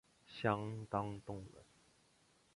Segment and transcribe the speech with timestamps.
[0.25, 1.63] 相当动人